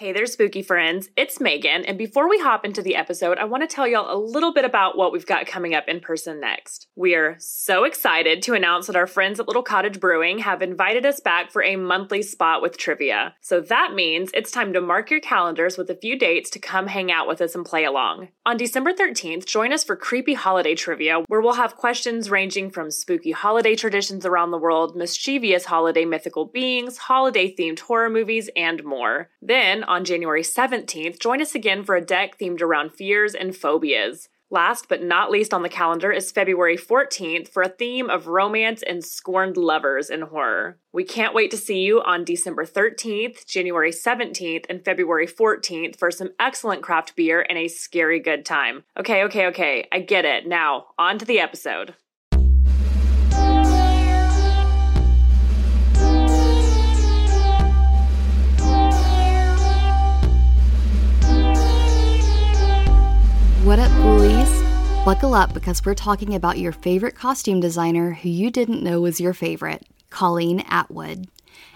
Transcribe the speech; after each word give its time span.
Hey 0.00 0.12
there, 0.12 0.24
spooky 0.24 0.62
friends. 0.62 1.10
It's 1.14 1.40
Maegan, 1.40 1.84
and 1.84 1.98
before 1.98 2.26
we 2.26 2.38
hop 2.38 2.64
into 2.64 2.80
the 2.80 2.96
episode, 2.96 3.36
I 3.36 3.44
want 3.44 3.62
to 3.62 3.66
tell 3.66 3.86
y'all 3.86 4.10
a 4.10 4.16
little 4.16 4.50
bit 4.50 4.64
about 4.64 4.96
what 4.96 5.12
we've 5.12 5.26
got 5.26 5.46
coming 5.46 5.74
up 5.74 5.88
in 5.88 6.00
person 6.00 6.40
next. 6.40 6.86
We 6.96 7.14
are 7.14 7.36
so 7.38 7.84
excited 7.84 8.40
to 8.44 8.54
announce 8.54 8.86
that 8.86 8.96
our 8.96 9.06
friends 9.06 9.38
at 9.38 9.46
Little 9.46 9.62
Cottage 9.62 10.00
Brewing 10.00 10.38
have 10.38 10.62
invited 10.62 11.04
us 11.04 11.20
back 11.20 11.52
for 11.52 11.62
a 11.62 11.76
monthly 11.76 12.22
spot 12.22 12.62
with 12.62 12.78
trivia. 12.78 13.34
So 13.42 13.60
that 13.60 13.92
means 13.92 14.30
it's 14.32 14.50
time 14.50 14.72
to 14.72 14.80
mark 14.80 15.10
your 15.10 15.20
calendars 15.20 15.76
with 15.76 15.90
a 15.90 15.94
few 15.94 16.18
dates 16.18 16.48
to 16.48 16.58
come 16.58 16.86
hang 16.86 17.12
out 17.12 17.28
with 17.28 17.42
us 17.42 17.54
and 17.54 17.66
play 17.66 17.84
along. 17.84 18.28
On 18.46 18.56
December 18.56 18.94
13th, 18.94 19.44
join 19.44 19.70
us 19.70 19.84
for 19.84 19.96
Creepy 19.96 20.32
Holiday 20.32 20.74
Trivia, 20.74 21.24
where 21.28 21.42
we'll 21.42 21.52
have 21.52 21.76
questions 21.76 22.30
ranging 22.30 22.70
from 22.70 22.90
spooky 22.90 23.32
holiday 23.32 23.76
traditions 23.76 24.24
around 24.24 24.50
the 24.50 24.56
world, 24.56 24.96
mischievous 24.96 25.66
holiday 25.66 26.06
mythical 26.06 26.46
beings, 26.46 26.96
holiday 26.96 27.54
themed 27.54 27.80
horror 27.80 28.08
movies, 28.08 28.48
and 28.56 28.82
more. 28.82 29.28
Then, 29.42 29.84
on 29.90 30.04
January 30.04 30.42
17th, 30.42 31.18
join 31.18 31.42
us 31.42 31.54
again 31.54 31.82
for 31.82 31.96
a 31.96 32.00
deck 32.00 32.38
themed 32.38 32.62
around 32.62 32.92
fears 32.92 33.34
and 33.34 33.56
phobias. 33.56 34.28
Last 34.52 34.88
but 34.88 35.02
not 35.02 35.30
least 35.30 35.52
on 35.52 35.62
the 35.62 35.68
calendar 35.68 36.10
is 36.12 36.32
February 36.32 36.76
14th 36.76 37.48
for 37.48 37.62
a 37.62 37.68
theme 37.68 38.08
of 38.08 38.28
romance 38.28 38.82
and 38.82 39.04
scorned 39.04 39.56
lovers 39.56 40.08
in 40.08 40.22
horror. 40.22 40.78
We 40.92 41.04
can't 41.04 41.34
wait 41.34 41.50
to 41.50 41.56
see 41.56 41.80
you 41.80 42.02
on 42.02 42.24
December 42.24 42.64
13th, 42.64 43.46
January 43.46 43.90
17th, 43.92 44.66
and 44.68 44.84
February 44.84 45.26
14th 45.26 45.96
for 45.96 46.10
some 46.10 46.30
excellent 46.38 46.82
craft 46.82 47.14
beer 47.14 47.44
and 47.48 47.58
a 47.58 47.68
scary 47.68 48.20
good 48.20 48.44
time. 48.44 48.84
Okay, 48.96 49.24
okay, 49.24 49.46
okay, 49.46 49.88
I 49.92 50.00
get 50.00 50.24
it. 50.24 50.46
Now, 50.46 50.86
on 50.98 51.18
to 51.18 51.24
the 51.24 51.40
episode. 51.40 51.94
Buckle 65.10 65.34
up 65.34 65.52
because 65.52 65.84
we're 65.84 65.94
talking 65.94 66.36
about 66.36 66.60
your 66.60 66.70
favorite 66.70 67.16
costume 67.16 67.58
designer 67.58 68.12
who 68.12 68.28
you 68.28 68.48
didn't 68.48 68.80
know 68.80 69.00
was 69.00 69.20
your 69.20 69.32
favorite, 69.32 69.84
Colleen 70.08 70.60
Atwood. 70.68 71.26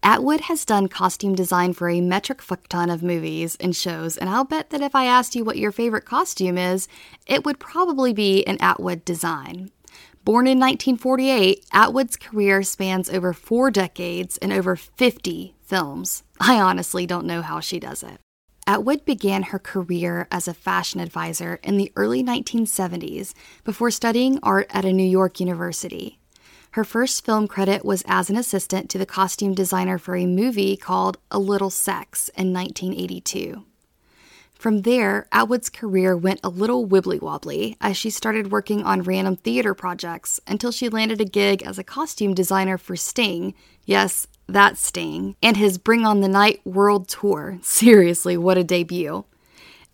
Atwood 0.00 0.42
has 0.42 0.64
done 0.64 0.86
costume 0.86 1.34
design 1.34 1.72
for 1.72 1.88
a 1.88 2.00
metric 2.00 2.40
fuckton 2.40 2.88
of 2.88 3.02
movies 3.02 3.56
and 3.58 3.74
shows, 3.74 4.16
and 4.16 4.30
I'll 4.30 4.44
bet 4.44 4.70
that 4.70 4.80
if 4.80 4.94
I 4.94 5.06
asked 5.06 5.34
you 5.34 5.42
what 5.42 5.58
your 5.58 5.72
favorite 5.72 6.04
costume 6.04 6.56
is, 6.56 6.86
it 7.26 7.44
would 7.44 7.58
probably 7.58 8.12
be 8.12 8.46
an 8.46 8.58
Atwood 8.60 9.04
design. 9.04 9.72
Born 10.24 10.46
in 10.46 10.60
1948, 10.60 11.66
Atwood's 11.72 12.16
career 12.16 12.62
spans 12.62 13.10
over 13.10 13.32
four 13.32 13.72
decades 13.72 14.38
and 14.38 14.52
over 14.52 14.76
50 14.76 15.56
films. 15.64 16.22
I 16.38 16.60
honestly 16.60 17.06
don't 17.06 17.26
know 17.26 17.42
how 17.42 17.58
she 17.58 17.80
does 17.80 18.04
it. 18.04 18.20
Atwood 18.68 19.04
began 19.04 19.44
her 19.44 19.60
career 19.60 20.26
as 20.32 20.48
a 20.48 20.54
fashion 20.54 20.98
advisor 20.98 21.60
in 21.62 21.76
the 21.76 21.92
early 21.94 22.24
1970s 22.24 23.32
before 23.62 23.92
studying 23.92 24.40
art 24.42 24.66
at 24.70 24.84
a 24.84 24.92
New 24.92 25.06
York 25.06 25.38
university. 25.38 26.18
Her 26.72 26.82
first 26.82 27.24
film 27.24 27.46
credit 27.46 27.84
was 27.84 28.02
as 28.08 28.28
an 28.28 28.36
assistant 28.36 28.90
to 28.90 28.98
the 28.98 29.06
costume 29.06 29.54
designer 29.54 29.98
for 29.98 30.16
a 30.16 30.26
movie 30.26 30.76
called 30.76 31.16
A 31.30 31.38
Little 31.38 31.70
Sex 31.70 32.28
in 32.30 32.52
1982. 32.52 33.64
From 34.52 34.82
there, 34.82 35.28
Atwood's 35.30 35.70
career 35.70 36.16
went 36.16 36.40
a 36.42 36.48
little 36.48 36.88
wibbly 36.88 37.20
wobbly 37.20 37.76
as 37.80 37.96
she 37.96 38.10
started 38.10 38.50
working 38.50 38.82
on 38.82 39.02
random 39.02 39.36
theater 39.36 39.74
projects 39.74 40.40
until 40.46 40.72
she 40.72 40.88
landed 40.88 41.20
a 41.20 41.24
gig 41.24 41.62
as 41.62 41.78
a 41.78 41.84
costume 41.84 42.34
designer 42.34 42.78
for 42.78 42.96
Sting. 42.96 43.54
Yes, 43.84 44.26
that 44.48 44.78
Sting. 44.78 45.36
And 45.42 45.56
his 45.56 45.78
Bring 45.78 46.04
on 46.04 46.20
the 46.20 46.28
Night 46.28 46.60
World 46.64 47.08
Tour. 47.08 47.58
Seriously, 47.62 48.36
what 48.36 48.58
a 48.58 48.64
debut. 48.64 49.24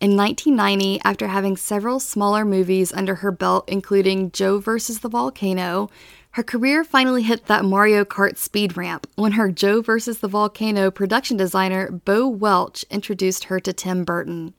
In 0.00 0.16
1990, 0.16 1.00
after 1.04 1.26
having 1.26 1.56
several 1.56 1.98
smaller 1.98 2.44
movies 2.44 2.92
under 2.92 3.16
her 3.16 3.32
belt, 3.32 3.68
including 3.68 4.30
Joe 4.30 4.60
vs. 4.60 5.00
the 5.00 5.08
Volcano, 5.08 5.90
her 6.32 6.44
career 6.44 6.84
finally 6.84 7.24
hit 7.24 7.46
that 7.46 7.64
Mario 7.64 8.04
Kart 8.04 8.36
speed 8.36 8.76
ramp 8.76 9.08
when 9.16 9.32
her 9.32 9.50
Joe 9.50 9.82
vs. 9.82 10.18
the 10.18 10.28
Volcano 10.28 10.90
production 10.92 11.36
designer, 11.36 11.90
Bo 11.90 12.28
Welch, 12.28 12.84
introduced 12.90 13.44
her 13.44 13.58
to 13.58 13.72
Tim 13.72 14.04
Burton. 14.04 14.54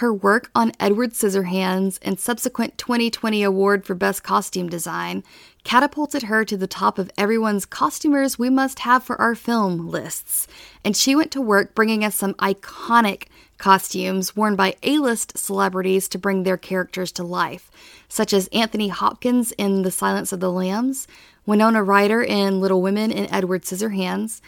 Her 0.00 0.14
work 0.14 0.50
on 0.54 0.72
Edward 0.80 1.10
Scissorhands 1.10 1.98
and 2.00 2.18
subsequent 2.18 2.78
2020 2.78 3.42
award 3.42 3.84
for 3.84 3.94
Best 3.94 4.22
Costume 4.22 4.66
Design 4.66 5.22
catapulted 5.62 6.22
her 6.22 6.42
to 6.42 6.56
the 6.56 6.66
top 6.66 6.98
of 6.98 7.10
everyone's 7.18 7.66
costumers 7.66 8.38
we 8.38 8.48
must 8.48 8.78
have 8.78 9.04
for 9.04 9.20
our 9.20 9.34
film 9.34 9.90
lists, 9.90 10.48
and 10.82 10.96
she 10.96 11.14
went 11.14 11.30
to 11.32 11.42
work 11.42 11.74
bringing 11.74 12.02
us 12.02 12.16
some 12.16 12.32
iconic 12.36 13.24
costumes 13.58 14.34
worn 14.34 14.56
by 14.56 14.74
A 14.82 14.96
list 14.96 15.36
celebrities 15.36 16.08
to 16.08 16.18
bring 16.18 16.44
their 16.44 16.56
characters 16.56 17.12
to 17.12 17.22
life, 17.22 17.70
such 18.08 18.32
as 18.32 18.48
Anthony 18.54 18.88
Hopkins 18.88 19.52
in 19.58 19.82
The 19.82 19.90
Silence 19.90 20.32
of 20.32 20.40
the 20.40 20.50
Lambs, 20.50 21.06
Winona 21.44 21.82
Ryder 21.82 22.22
in 22.22 22.58
Little 22.58 22.80
Women 22.80 23.12
and 23.12 23.28
Edward 23.30 23.64
Scissorhands, 23.64 24.40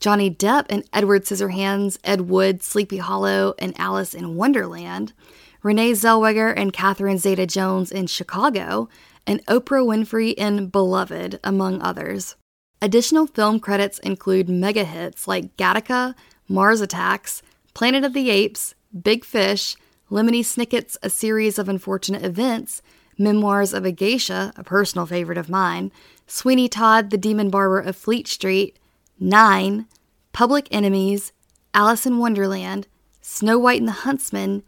Johnny 0.00 0.30
Depp 0.30 0.70
in 0.70 0.82
Edward 0.92 1.24
Scissorhands, 1.24 1.98
Ed 2.02 2.22
Wood, 2.22 2.62
Sleepy 2.62 2.96
Hollow, 2.96 3.54
and 3.58 3.78
Alice 3.78 4.14
in 4.14 4.34
Wonderland, 4.34 5.12
Renee 5.62 5.92
Zellweger 5.92 6.54
and 6.56 6.72
Catherine 6.72 7.18
Zeta 7.18 7.46
Jones 7.46 7.92
in 7.92 8.06
Chicago, 8.06 8.88
and 9.26 9.44
Oprah 9.46 9.84
Winfrey 9.84 10.32
in 10.32 10.68
Beloved, 10.68 11.38
among 11.44 11.82
others. 11.82 12.34
Additional 12.80 13.26
film 13.26 13.60
credits 13.60 13.98
include 13.98 14.48
mega 14.48 14.84
hits 14.84 15.28
like 15.28 15.54
Gattaca, 15.58 16.14
Mars 16.48 16.80
Attacks, 16.80 17.42
Planet 17.74 18.02
of 18.02 18.14
the 18.14 18.30
Apes, 18.30 18.74
Big 19.02 19.22
Fish, 19.22 19.76
Lemony 20.10 20.40
Snicket's 20.40 20.96
A 21.02 21.10
Series 21.10 21.58
of 21.58 21.68
Unfortunate 21.68 22.24
Events, 22.24 22.80
Memoirs 23.18 23.74
of 23.74 23.84
a 23.84 23.92
Geisha, 23.92 24.52
a 24.56 24.64
personal 24.64 25.04
favorite 25.04 25.36
of 25.36 25.50
mine, 25.50 25.92
Sweeney 26.26 26.70
Todd, 26.70 27.10
the 27.10 27.18
Demon 27.18 27.50
Barber 27.50 27.80
of 27.80 27.94
Fleet 27.94 28.26
Street, 28.26 28.78
Nine, 29.20 29.86
Public 30.32 30.66
Enemies, 30.70 31.32
Alice 31.74 32.06
in 32.06 32.16
Wonderland, 32.16 32.86
Snow 33.20 33.58
White 33.58 33.80
and 33.80 33.88
the 33.88 33.92
Huntsman, 33.92 34.62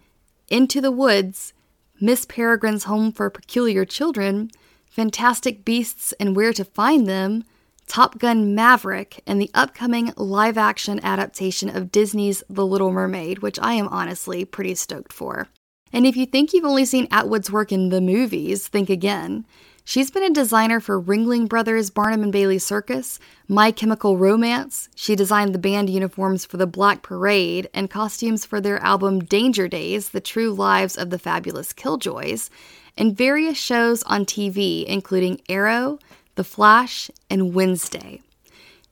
Into 0.49 0.83
the 0.83 0.93
Woods, 0.93 1.55
Miss 1.99 2.27
Peregrine's 2.27 2.85
Home 2.85 3.13
for 3.13 3.31
Peculiar 3.31 3.87
Children, 3.87 4.51
Fantastic 4.91 5.65
Beasts 5.65 6.13
and 6.21 6.37
Where 6.37 6.53
to 6.53 6.67
Find 6.67 7.07
Them, 7.07 7.45
Top 7.87 8.19
Gun 8.19 8.55
Maverick, 8.55 9.23
and 9.27 9.41
the 9.41 9.51
upcoming 9.55 10.13
live 10.17 10.59
action 10.59 11.01
adaptation 11.03 11.75
of 11.75 11.91
Disney's 11.91 12.43
The 12.51 12.67
Little 12.67 12.93
Mermaid, 12.93 13.39
which 13.39 13.59
I 13.59 13.73
am 13.73 13.89
honestly 13.89 14.45
pretty 14.45 14.75
stoked 14.75 15.15
for. 15.15 15.49
And 15.95 16.07
if 16.07 16.17
you 16.17 16.27
think 16.27 16.53
you've 16.53 16.65
only 16.65 16.85
seen 16.85 17.09
Atwood's 17.11 17.51
work 17.51 17.73
in 17.73 17.89
the 17.89 18.01
movies, 18.03 18.69
think 18.69 18.91
again. 18.91 19.47
She's 19.85 20.13
been 20.13 20.23
a 20.23 20.31
designer 20.31 20.79
for 20.79 21.03
Ringling 21.03 21.49
Brothers, 21.49 21.91
Barnum 21.91 22.23
and 22.23 22.33
Bailey 22.33 22.61
Circus, 22.61 23.19
My 23.49 23.73
Chemical 23.73 24.17
Romance. 24.17 24.89
She 24.95 25.17
designed 25.17 25.53
the 25.53 25.59
band 25.59 25.91
uniforms 25.91 26.45
for 26.45 26.57
the 26.57 26.69
Black 26.69 27.03
Parade 27.03 27.69
and 27.75 27.91
costumes 27.91 28.47
for 28.47 28.61
their 28.61 28.81
album 28.81 29.19
Danger 29.25 29.67
Days: 29.67 30.11
The 30.11 30.21
True 30.21 30.53
Lives 30.53 30.97
of 30.97 31.11
the 31.11 31.19
Fabulous 31.19 31.73
Killjoys, 31.73 32.49
and 32.97 33.17
various 33.17 33.59
shows 33.59 34.05
on 34.05 34.25
TV 34.25 34.85
including 34.85 35.41
Arrow, 35.49 35.99
The 36.37 36.45
Flash, 36.45 37.11
and 37.29 37.53
Wednesday. 37.53 38.23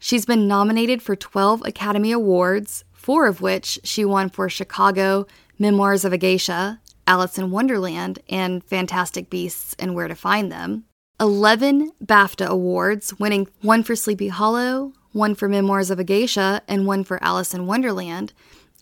She's 0.00 0.26
been 0.26 0.48
nominated 0.48 1.02
for 1.02 1.14
12 1.14 1.62
Academy 1.64 2.10
Awards, 2.10 2.84
four 2.92 3.28
of 3.28 3.40
which 3.40 3.78
she 3.84 4.04
won 4.04 4.28
for 4.28 4.48
Chicago, 4.48 5.26
Memoirs 5.56 6.04
of 6.04 6.12
a 6.12 6.18
Geisha, 6.18 6.80
Alice 7.10 7.38
in 7.38 7.50
Wonderland, 7.50 8.21
and 8.28 8.62
Fantastic 8.62 9.28
Beasts 9.28 9.75
and 9.81 9.97
Where 9.97 10.06
to 10.06 10.15
Find 10.15 10.53
Them. 10.53 10.84
11 11.19 11.91
BAFTA 12.00 12.47
awards, 12.47 13.19
winning 13.19 13.48
one 13.62 13.82
for 13.82 13.97
Sleepy 13.97 14.28
Hollow, 14.28 14.93
one 15.10 15.34
for 15.34 15.48
Memoirs 15.48 15.91
of 15.91 15.98
a 15.98 16.04
Geisha, 16.04 16.62
and 16.69 16.87
one 16.87 17.03
for 17.03 17.21
Alice 17.21 17.53
in 17.53 17.66
Wonderland, 17.66 18.32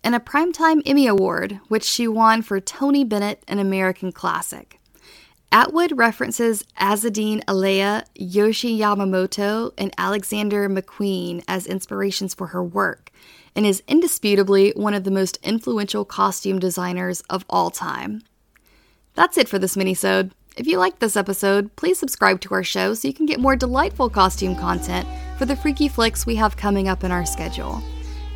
and 0.05 0.15
a 0.15 0.21
Primetime 0.21 0.83
Emmy 0.85 1.07
Award, 1.07 1.59
which 1.69 1.85
she 1.85 2.07
won 2.07 2.43
for 2.43 2.61
Tony 2.61 3.03
Bennett, 3.03 3.43
an 3.49 3.59
American 3.59 4.13
classic. 4.13 4.78
Atwood 5.51 5.97
references 5.97 6.63
Azzedine 6.79 7.43
Alaïa, 7.47 8.05
Yohji 8.21 8.79
Yamamoto, 8.79 9.73
and 9.79 9.95
Alexander 9.97 10.69
McQueen 10.69 11.43
as 11.49 11.67
inspirations 11.67 12.35
for 12.35 12.49
her 12.49 12.63
work, 12.63 13.11
and 13.57 13.65
is 13.65 13.83
indisputably 13.89 14.73
one 14.77 14.93
of 14.93 15.05
the 15.05 15.11
most 15.11 15.39
influential 15.43 16.05
costume 16.05 16.59
designers 16.59 17.23
of 17.31 17.47
all 17.49 17.71
time. 17.71 18.21
That's 19.15 19.39
it 19.39 19.49
for 19.49 19.59
this 19.59 19.75
minisode. 19.75 20.33
If 20.59 20.67
you 20.67 20.77
liked 20.77 21.01
this 21.01 21.17
episode, 21.17 21.75
please 21.77 21.99
subscribe 21.99 22.43
to 22.43 22.53
our 22.53 22.65
show 22.65 22.93
so 22.93 23.09
you 23.09 23.15
can 23.15 23.27
get 23.27 23.41
more 23.41 23.57
delightful 23.57 24.11
costume 24.11 24.55
content 24.55 25.09
for 25.39 25.47
the 25.47 25.57
freaky 25.57 25.89
flicks 25.89 26.27
we 26.27 26.35
have 26.35 26.59
coming 26.59 26.89
up 26.89 27.05
in 27.05 27.11
our 27.11 27.25
schedule. 27.25 27.83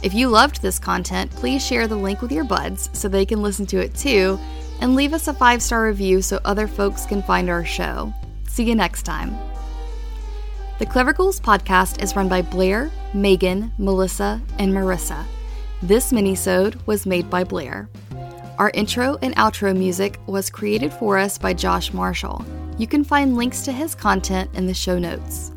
If 0.02 0.14
you 0.14 0.28
loved 0.28 0.62
this 0.62 0.78
content, 0.78 1.30
please 1.30 1.64
share 1.64 1.86
the 1.86 1.94
link 1.94 2.22
with 2.22 2.32
your 2.32 2.44
buds 2.44 2.88
so 2.92 3.06
they 3.06 3.26
can 3.26 3.42
listen 3.42 3.66
to 3.66 3.78
it 3.78 3.94
too, 3.94 4.38
and 4.80 4.94
leave 4.94 5.12
us 5.12 5.28
a 5.28 5.34
five 5.34 5.62
star 5.62 5.84
review 5.84 6.22
so 6.22 6.40
other 6.44 6.66
folks 6.66 7.06
can 7.06 7.22
find 7.22 7.48
our 7.50 7.64
show. 7.64 8.12
See 8.48 8.64
you 8.64 8.74
next 8.74 9.02
time. 9.02 9.36
The 10.78 10.86
Clever 10.86 11.12
Ghouls 11.12 11.40
podcast 11.40 12.02
is 12.02 12.16
run 12.16 12.28
by 12.28 12.42
Blair, 12.42 12.90
Maegan, 13.14 13.72
Melissa, 13.78 14.40
and 14.58 14.72
Marissa. 14.72 15.24
This 15.82 16.12
minisode 16.12 16.84
was 16.86 17.06
made 17.06 17.30
by 17.30 17.44
Blair. 17.44 17.88
Our 18.58 18.70
intro 18.74 19.18
and 19.22 19.34
outro 19.36 19.76
music 19.76 20.18
was 20.26 20.50
created 20.50 20.92
for 20.92 21.18
us 21.18 21.38
by 21.38 21.54
Josh 21.54 21.92
Marshall. 21.92 22.44
You 22.78 22.86
can 22.86 23.04
find 23.04 23.36
links 23.36 23.62
to 23.62 23.72
his 23.72 23.94
content 23.94 24.50
in 24.54 24.66
the 24.66 24.74
show 24.74 24.98
notes. 24.98 25.52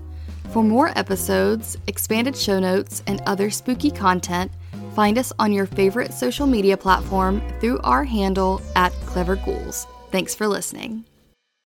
For 0.52 0.64
more 0.64 0.98
episodes, 0.98 1.78
expanded 1.88 2.36
show 2.36 2.60
notes, 2.60 3.04
and 3.08 3.22
other 3.26 3.50
spooky 3.50 3.92
content, 3.92 4.52
find 4.96 5.18
us 5.18 5.32
on 5.38 5.52
your 5.52 5.66
favorite 5.66 6.14
social 6.14 6.48
media 6.48 6.78
platform 6.78 7.42
through 7.60 7.80
our 7.80 8.04
handle 8.04 8.62
at 8.76 8.92
Clever 9.06 9.36
Ghouls. 9.36 9.86
Thanks 10.12 10.34
for 10.34 10.48
listening. 10.48 11.06